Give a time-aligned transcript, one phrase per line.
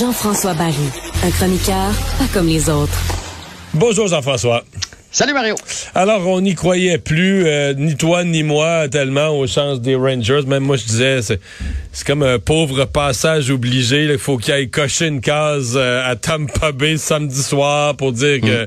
[0.00, 0.74] Jean-François Barry,
[1.24, 2.92] un chroniqueur pas comme les autres.
[3.74, 4.64] Bonjour Jean-François.
[5.12, 5.54] Salut Mario.
[5.94, 10.42] Alors, on n'y croyait plus, euh, ni toi ni moi, tellement aux chances des Rangers.
[10.48, 11.38] Même moi, je disais, c'est
[12.04, 14.04] comme un pauvre passage obligé.
[14.04, 18.40] Il faut qu'il aille cocher une case euh, à Tampa Bay samedi soir pour dire
[18.40, 18.66] que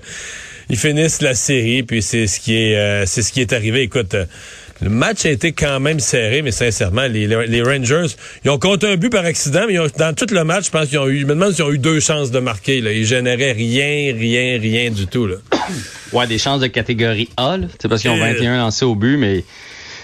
[0.69, 1.83] ils finissent la série.
[1.83, 3.81] Puis c'est ce qui est, euh, c'est ce qui est arrivé.
[3.81, 4.15] Écoute.
[4.81, 8.07] Le match a été quand même serré, mais sincèrement, les, les Rangers,
[8.43, 10.99] ils ont compté un but par accident, mais dans tout le match, je pense qu'ils
[10.99, 12.81] ont eu, je me demande s'ils ont eu deux chances de marquer.
[12.81, 12.91] Là.
[12.91, 15.27] Ils généraient rien, rien, rien du tout.
[15.27, 15.37] Là.
[16.13, 18.57] Ouais, des chances de catégorie A, c'est parce qu'ils ont 21 euh.
[18.57, 19.43] lancés au but, mais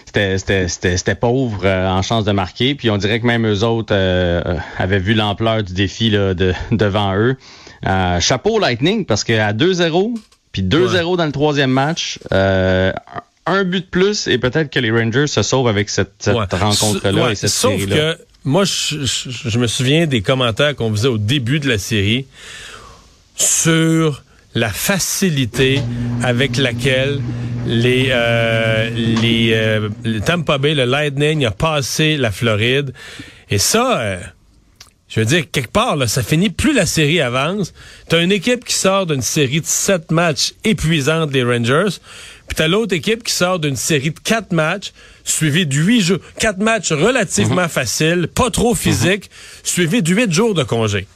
[0.05, 2.76] c'était pauvre euh, en chance de marquer.
[2.76, 4.41] Puis on dirait que même eux autres euh,
[4.78, 7.38] avaient vu l'ampleur du défi là, de, devant eux.
[8.20, 10.16] chapeau Lightning, parce qu'à 2-0,
[10.52, 15.27] puis 2-0 dans le troisième match, un but de plus et peut-être que les Rangers
[15.27, 17.96] se sauvent avec cette, rencontre-là et cette série-là.
[17.96, 22.26] que moi, je, me souviens des commentaires qu'on faisait au début de la série
[23.35, 24.24] sur
[24.55, 25.82] la facilité
[26.24, 27.22] avec laquelle
[27.68, 29.90] les, euh, les, euh,
[30.26, 32.94] Tampa Bay, le Lightning a passé la Floride.
[33.49, 34.20] Et ça, euh,
[35.12, 37.73] je veux dire, quelque part, là, ça finit plus la série avance.
[38.07, 41.98] T'as une équipe qui sort d'une série de sept matchs épuisante des Rangers.
[42.48, 44.93] Puis t'as l'autre équipe qui sort d'une série de quatre matchs,
[45.26, 47.70] suivi de huit jours, quatre matchs relativement mhm.
[47.70, 49.29] faciles, pas trop physiques,
[49.63, 51.07] suivi de huit jours de congé.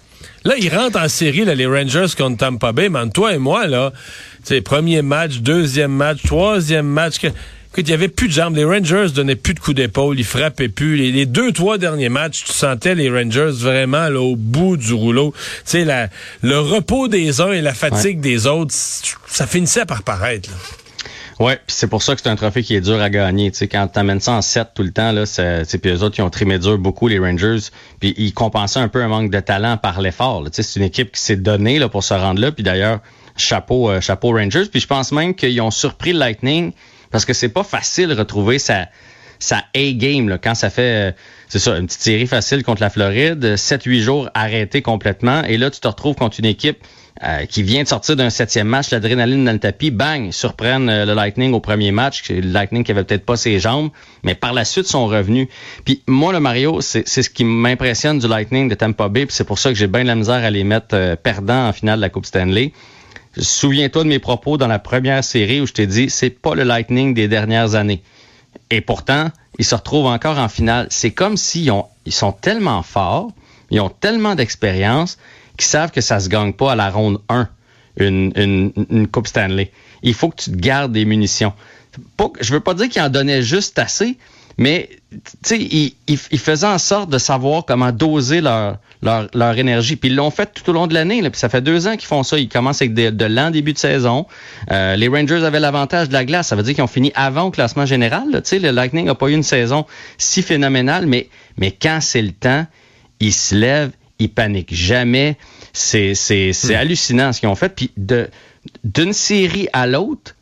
[0.43, 3.65] Là, ils rentrent en série, là, les Rangers contre Tampa Bay, mais toi et moi,
[3.65, 3.93] là,
[4.43, 7.15] c'est premier match, deuxième match, troisième match.
[7.75, 8.55] Écoute, il y avait plus de jambes.
[8.55, 10.95] Les Rangers donnaient plus de coups d'épaule, ils frappaient plus.
[10.95, 15.33] Les, deux, trois derniers matchs, tu sentais les Rangers vraiment là, au bout du rouleau.
[15.65, 16.09] Tu sais,
[16.41, 20.49] le repos des uns et la fatigue des autres, ça finissait par paraître.
[20.49, 21.45] Là.
[21.45, 23.51] Ouais, puis c'est pour ça que c'est un trophée qui est dur à gagner.
[23.51, 26.17] Tu sais, quand t'amènes ça en 7 tout le temps, là, c'est, puis eux autres,
[26.17, 27.59] ils ont trimé dur beaucoup, les Rangers,
[27.99, 30.45] puis ils compensaient un peu un manque de talent par l'effort.
[30.45, 33.01] Tu sais, c'est une équipe qui s'est donnée là, pour se rendre là, puis d'ailleurs,
[33.35, 34.67] chapeau, euh, chapeau Rangers.
[34.71, 36.71] Puis je pense même qu'ils ont surpris le Lightning
[37.11, 38.87] parce que c'est pas facile de retrouver sa,
[39.39, 41.11] sa A-game quand ça fait, euh,
[41.47, 45.69] c'est ça, une petite série facile contre la Floride, 7-8 jours arrêté complètement, et là,
[45.69, 46.79] tu te retrouves contre une équipe
[47.23, 51.05] euh, qui vient de sortir d'un septième match, l'adrénaline dans le tapis, bang, surprennent euh,
[51.05, 53.89] le Lightning au premier match, le Lightning qui avait peut-être pas ses jambes,
[54.23, 55.47] mais par la suite sont revenus.
[55.85, 59.45] Puis moi, le Mario, c'est ce qui m'impressionne du Lightning de Tampa Bay, puis c'est
[59.45, 62.09] pour ça que j'ai bien la misère à les mettre perdants en finale de la
[62.09, 62.73] Coupe Stanley.
[63.37, 66.63] Souviens-toi de mes propos dans la première série où je t'ai dit, c'est pas le
[66.63, 68.01] Lightning des dernières années.
[68.69, 69.29] Et pourtant,
[69.59, 70.87] ils se retrouvent encore en finale.
[70.89, 73.31] C'est comme s'ils ont, ils sont tellement forts,
[73.71, 75.17] ils ont tellement d'expérience
[75.57, 77.49] qui savent que ça se gagne pas à la ronde 1,
[77.97, 79.71] une, une, une Coupe Stanley.
[80.03, 81.53] Il faut que tu te gardes des munitions.
[82.41, 84.17] Je veux pas dire qu'ils en donnaient juste assez,
[84.57, 84.89] mais
[85.51, 89.97] ils, ils, faisaient en sorte de savoir comment doser leur, leur, leur énergie.
[89.97, 91.21] Puis ils l'ont fait tout au long de l'année.
[91.29, 92.37] Puis ça fait deux ans qu'ils font ça.
[92.39, 94.25] Ils commencent avec de, de l'an début de saison.
[94.71, 96.47] Euh, les Rangers avaient l'avantage de la glace.
[96.47, 98.31] Ça veut dire qu'ils ont fini avant au classement général.
[98.31, 98.41] Là.
[98.51, 99.85] Le Lightning n'a pas eu une saison
[100.17, 102.65] si phénoménale, mais, mais quand c'est le temps,
[103.19, 105.37] ils se lèvent, ils paniquent jamais.
[105.73, 106.79] C'est, c'est, c'est hmm.
[106.79, 107.75] hallucinant ce qu'ils ont fait.
[107.75, 108.29] Puis de,
[108.85, 110.35] d'une série à l'autre,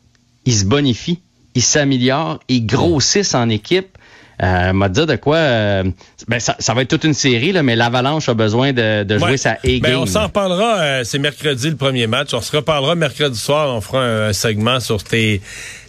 [0.45, 1.19] ils se bonifient,
[1.55, 3.92] ils s'améliorent, ils grossissent en équipe.
[4.41, 5.83] Euh, m'a dit de quoi euh,
[6.27, 9.17] ben ça, ça, va être toute une série là, mais l'Avalanche a besoin de, de
[9.19, 9.79] jouer sa A-game.
[9.81, 12.33] Ben on s'en reparlera, euh, c'est mercredi le premier match.
[12.33, 15.41] On se reparlera mercredi soir, on fera un segment sur tes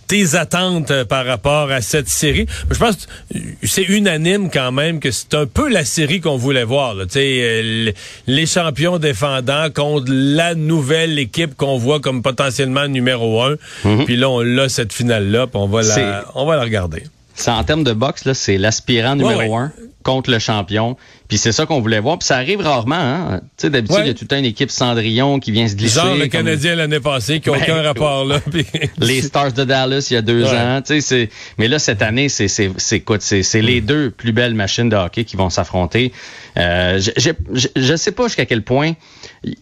[0.06, 2.46] tes attentes euh, par rapport à cette série.
[2.70, 6.64] Je pense que c'est unanime quand même que c'est un peu la série qu'on voulait
[6.64, 6.94] voir.
[6.94, 7.04] Là.
[7.16, 7.92] Euh,
[8.26, 13.56] les champions défendants contre la nouvelle équipe qu'on voit comme potentiellement numéro un.
[13.84, 14.04] Mhm.
[14.04, 17.04] Puis là, on a cette finale-là, on va la, on va la regarder.
[17.34, 19.72] C'est en termes de boxe, là, c'est l'aspirant numéro un
[20.04, 20.96] contre le champion.
[21.26, 22.18] Puis c'est ça qu'on voulait voir.
[22.18, 22.94] Puis ça arrive rarement.
[22.94, 23.40] Hein?
[23.56, 26.00] Tu sais, d'habitude, il y a toute une équipe Cendrillon qui vient se glisser.
[26.00, 28.40] Genre le Canadien l'année passée, qui n'a aucun rapport là.
[28.98, 30.82] les Stars de Dallas il y a deux ans.
[30.86, 33.84] Tu sais, mais là, cette année, c'est c'est c'est les mm.
[33.84, 36.12] deux plus belles machines de hockey qui vont s'affronter.
[36.56, 37.30] Euh, je,
[37.74, 38.92] je, sais pas jusqu'à quel point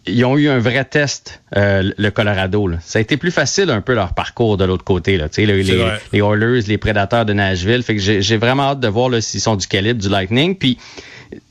[0.05, 2.67] ils ont eu un vrai test, euh, le Colorado.
[2.67, 2.77] Là.
[2.81, 5.17] Ça a été plus facile un peu leur parcours de l'autre côté.
[5.17, 5.27] Là.
[5.37, 7.81] Les, les, les Oilers, les Prédateurs de Nashville.
[7.81, 10.32] Fait que j'ai vraiment hâte de voir s'ils sont du calibre du Lightning.
[10.55, 10.77] Puis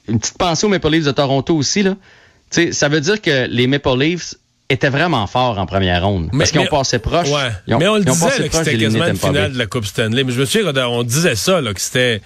[0.09, 1.83] une petite pensée aux Maple Leafs de Toronto aussi.
[1.83, 1.97] Là.
[2.73, 4.35] ça veut dire que les Maple Leafs
[4.69, 6.29] étaient vraiment forts en première ronde.
[6.33, 7.29] Mais, parce qu'ils ont passé proche.
[7.67, 10.25] mais on le disait que c'était quasiment une finale de la Coupe Stanley.
[10.25, 12.21] Mais je me souviens on disait ça, là, que c'était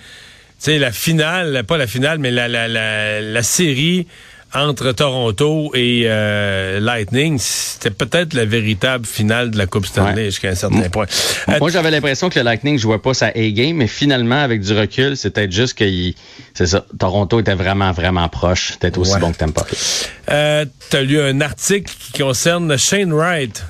[0.66, 4.06] la finale, pas la finale, mais la, la, la, la série
[4.54, 10.50] entre Toronto et euh, Lightning, c'était peut-être la véritable finale de la Coupe Stanley jusqu'à
[10.50, 11.06] un certain point.
[11.60, 15.16] Moi, j'avais l'impression que le Lightning jouait pas sa A-game, mais finalement, avec du recul,
[15.16, 15.84] c'était juste que
[16.54, 18.72] c'est ça, Toronto était vraiment, vraiment proche.
[18.72, 19.66] C'était aussi bon que Tampa.
[20.30, 23.62] Euh, tu as lu un article qui concerne Shane Wright.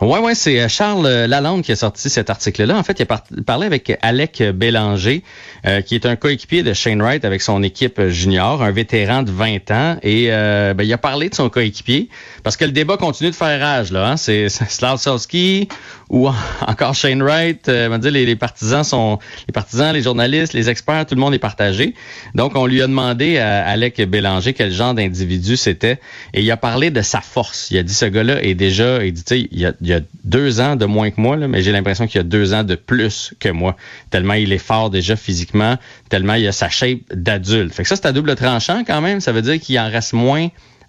[0.00, 2.76] Oui, ouais, c'est euh, Charles euh, Lalande qui a sorti cet article-là.
[2.76, 5.22] En fait, il a parlé avec Alec Bélanger,
[5.66, 9.30] euh, qui est un coéquipier de Shane Wright avec son équipe junior, un vétéran de
[9.30, 9.96] 20 ans.
[10.02, 12.08] Et ben, il a parlé de son coéquipier
[12.42, 13.92] parce que le débat continue de faire rage.
[13.92, 14.10] là.
[14.10, 14.16] Hein?
[14.16, 15.68] C'est Slavsowski
[16.10, 16.28] ou
[16.66, 17.68] encore Shane Wright.
[17.68, 21.34] Euh, dire, les, les, partisans sont les partisans, les journalistes, les experts, tout le monde
[21.34, 21.94] est partagé.
[22.34, 26.00] Donc, on lui a demandé à Alec Bélanger quel genre d'individu c'était.
[26.32, 27.70] Et il a parlé de sa force.
[27.70, 29.94] Il a dit ce gars-là est déjà, il dit, tu sais, il a, il y
[29.94, 32.64] a deux ans de moins que moi, mais j'ai l'impression qu'il y a deux ans
[32.64, 33.76] de plus que moi.
[34.10, 35.76] Tellement il est fort déjà physiquement,
[36.08, 37.74] tellement il a sa shape d'adulte.
[37.74, 39.20] Fait que ça, c'est à double tranchant quand même.
[39.20, 40.48] Ça veut dire qu'il en reste moins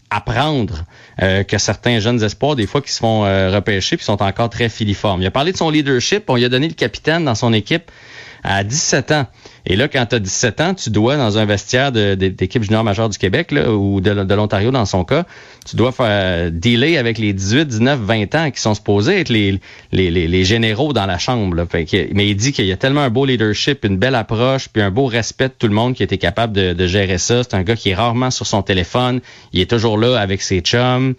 [0.10, 0.86] apprendre
[1.22, 4.50] euh, que certains jeunes espoirs, des fois, qui se font euh, repêcher puis sont encore
[4.50, 5.22] très filiformes.
[5.22, 7.92] Il a parlé de son leadership, on lui a donné le capitaine dans son équipe
[8.46, 9.26] à 17 ans.
[9.68, 13.10] Et là, quand tu as 17 ans, tu dois, dans un vestiaire d'équipe junior majeure
[13.10, 15.26] du Québec ou de, l'Ontario dans son cas,
[15.66, 19.60] tu dois faire dealer avec les 18, 19, 20 ans qui sont supposés être les,
[19.92, 21.56] les, généraux dans la chambre.
[21.56, 21.66] Là.
[22.14, 24.92] Mais il dit qu'il y a tellement un beau leadership, une belle approche, puis un
[24.92, 27.42] beau respect de tout le monde qui était capable de, gérer ça.
[27.42, 29.22] C'est un gars qui est rarement sur son téléphone.
[29.52, 31.16] Il est toujours là avec ses chums,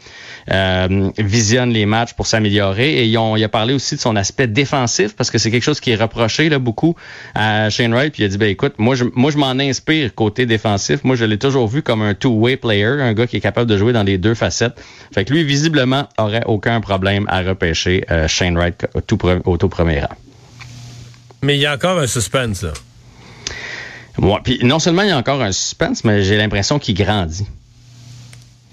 [0.52, 3.02] euh, visionne les matchs pour s'améliorer.
[3.02, 5.90] Et il a parlé aussi de son aspect défensif parce que c'est quelque chose qui
[5.90, 6.94] est reproché là, beaucoup
[7.34, 8.12] à Shane Wright.
[8.12, 11.04] Puis il a dit, ben écoute, moi je, moi je m'en inspire côté défensif.
[11.04, 13.76] Moi je l'ai toujours vu comme un two-way player, un gars qui est capable de
[13.76, 14.80] jouer dans les deux facettes.
[15.12, 19.56] Fait que lui, visiblement, aurait aucun problème à repêcher euh, Shane Wright au tout, au
[19.56, 20.14] tout premier rang.
[21.42, 22.72] Mais il y a encore un suspense, là.
[24.18, 27.46] Ouais, puis non seulement il y a encore un suspense, mais j'ai l'impression qu'il grandit.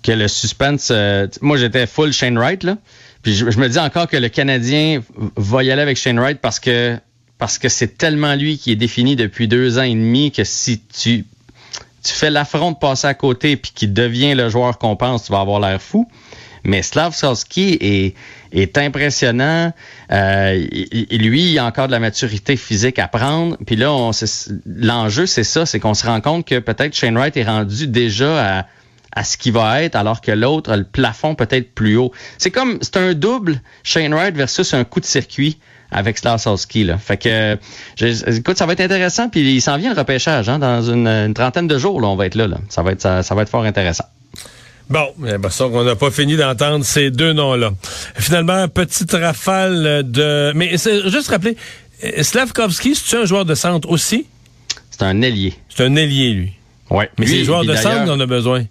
[0.01, 0.89] Que le suspense...
[0.91, 2.77] Euh, moi, j'étais full Shane Wright, là.
[3.21, 5.01] Puis je, je, me dis encore que le Canadien
[5.37, 6.97] va y aller avec Shane Wright parce que
[7.43, 10.79] parce que c'est tellement lui qui est défini depuis deux ans et demi que si
[10.79, 11.25] tu
[12.01, 15.33] tu fais l'affront de passer à côté puis qu'il devient le joueur qu'on pense, tu
[15.33, 16.07] vas avoir l'air fou.
[16.63, 18.15] Mais Slavsowski est,
[18.53, 19.73] est impressionnant.
[20.09, 20.53] Euh,
[21.11, 23.57] lui, il a encore de la maturité physique à prendre.
[23.65, 23.89] Puis là,
[24.65, 28.65] l'enjeu, c'est ça, c'est qu'on se rend compte que peut-être Shane Wright est rendu déjà
[29.17, 32.13] à, ce qui va être, alors que l'autre a le plafond peut-être plus haut.
[32.37, 35.57] C'est comme, c'est un double Shane Wright versus un coup de circuit
[35.93, 36.83] avec Slavsowski.
[36.83, 36.97] Là.
[36.97, 37.57] Fait que,
[38.01, 39.29] écoute, ça va être intéressant.
[39.29, 42.01] Puis il s'en vient le repêchage hein, dans une, trentaine de jours.
[42.01, 42.47] Là, on va être là.
[42.47, 42.57] là.
[42.69, 44.05] Ça, va être, ça, va être fort intéressant.
[44.89, 47.71] Bon, eh ben, ça, on n'a pas fini d'entendre ces deux noms-là.
[48.15, 50.51] Finalement, petite rafale de...
[50.55, 51.55] Mais juste rappeler,
[52.21, 54.25] Slavkovski, c'est un joueur de centre aussi?
[54.91, 55.53] C'est un ailier.
[55.69, 56.53] C'est un ailier, lui.
[56.89, 57.05] Oui.
[57.17, 58.65] Mais c'est joueur de centre on a besoin.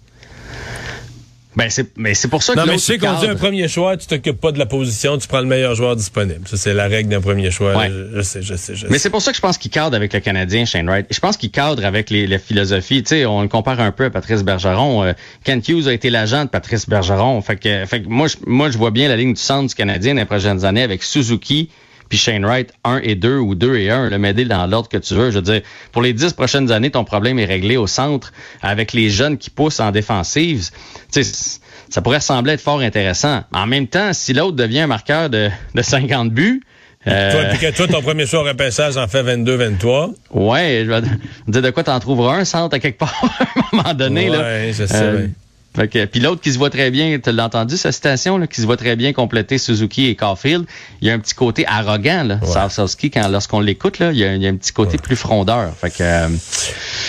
[1.55, 3.67] Ben c'est mais c'est pour ça que Non mais tu sais qu'on dit un premier
[3.67, 6.47] choix, tu t'occupes pas de la position, tu prends le meilleur joueur disponible.
[6.47, 7.73] Ça c'est la règle d'un premier choix.
[7.87, 10.13] Je, sais, je sais, je Mais c'est pour ça que je pense qu'il cadre avec
[10.13, 11.07] le Canadien Shane Wright.
[11.09, 14.05] Je pense qu'il cadre avec les, les philosophies, tu sais, on le compare un peu
[14.05, 15.03] à Patrice Bergeron.
[15.03, 15.13] Euh,
[15.43, 17.41] Kent Hughes a été l'agent de Patrice Bergeron.
[17.41, 19.75] Fait que fait que moi je, moi je vois bien la ligne du centre du
[19.75, 21.69] Canadien dans les prochaines années avec Suzuki
[22.13, 24.97] puis Shane Wright 1 et 2 ou 2 et 1, le m'aider dans l'ordre que
[24.97, 25.31] tu veux.
[25.31, 25.61] Je veux dire,
[25.91, 28.31] pour les 10 prochaines années, ton problème est réglé au centre
[28.61, 30.69] avec les jeunes qui poussent en défensive.
[31.11, 33.41] Tu sais, ça pourrait sembler être fort intéressant.
[33.51, 36.61] En même temps, si l'autre devient un marqueur de, de 50 buts,
[37.07, 37.47] euh...
[37.49, 40.13] Toi, toi, ton premier choix au repêchage en fait 22-23.
[40.29, 41.01] Ouais, je vais
[41.47, 44.29] dire de quoi t'en trouveras un centre à quelque part à un moment donné.
[44.29, 44.71] Ouais, là.
[44.71, 44.95] je sais.
[45.01, 45.27] Euh,
[45.75, 48.45] fait que, puis l'autre qui se voit très bien, tu l'as entendu, cette citation, là,
[48.45, 50.65] qui se voit très bien compléter Suzuki et Caulfield,
[51.01, 53.09] il y a un petit côté arrogant, là, ouais.
[53.09, 55.73] quand lorsqu'on l'écoute, là, il y, a, il y, a, un petit côté plus frondeur.
[55.75, 56.27] Fait que, euh,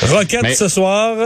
[0.08, 1.16] Rocket ce soir.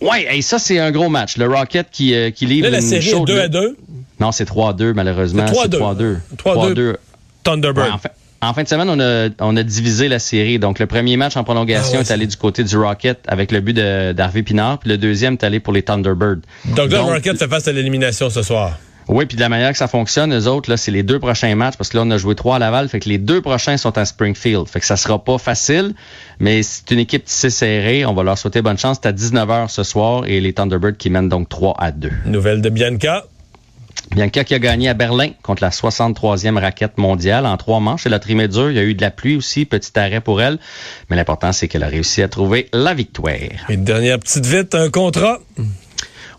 [0.00, 1.38] Ouais, et ça, c'est un gros match.
[1.38, 3.76] Le Rocket qui, euh, qui livre là, la série est 2 à 2?
[4.20, 5.46] Non, c'est 3-2, malheureusement.
[5.46, 6.18] 3-2.
[6.36, 6.96] 3-2.
[7.42, 7.86] Thunderbird.
[7.86, 8.10] Ouais, en, fin,
[8.48, 10.58] en, fin, de semaine, on a, on a divisé la série.
[10.58, 13.52] Donc, le premier match en prolongation ah ouais, est allé du côté du Rocket avec
[13.52, 14.78] le but d'Harvey Pinard.
[14.78, 16.42] Puis le deuxième est allé pour les Thunderbirds.
[16.76, 18.78] Donc là, le Rocket fait face à l'élimination ce soir.
[19.08, 21.54] Oui, puis de la manière que ça fonctionne, les autres, là, c'est les deux prochains
[21.54, 23.76] matchs, parce que là, on a joué trois à Laval, fait que les deux prochains
[23.76, 24.66] sont à Springfield.
[24.66, 25.94] Fait que ça sera pas facile,
[26.38, 28.06] mais c'est une équipe tissée serrée.
[28.06, 28.98] On va leur souhaiter bonne chance.
[29.02, 32.10] C'est à 19h ce soir et les Thunderbirds qui mènent donc 3 à 2.
[32.26, 33.24] Nouvelle de Bianca.
[34.10, 38.06] Bianca qui a gagné à Berlin contre la 63e raquette mondiale en trois manches.
[38.06, 38.70] Elle a trimé dur.
[38.70, 40.58] Il y a eu de la pluie aussi, petit arrêt pour elle.
[41.10, 43.34] Mais l'important, c'est qu'elle a réussi à trouver la victoire.
[43.68, 45.38] Et dernière petite vite, un contrat.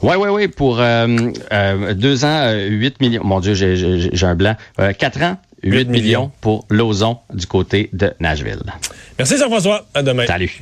[0.01, 1.07] Oui, oui, oui, pour euh,
[1.51, 3.23] euh, deux ans, euh, 8 millions.
[3.23, 4.55] Mon Dieu, j'ai un blanc.
[4.79, 5.89] Euh, quatre ans, 8, 8 millions.
[5.89, 8.61] millions pour Lauson du côté de Nashville.
[9.17, 9.85] Merci Jean-François.
[9.93, 10.25] À demain.
[10.27, 10.61] Salut.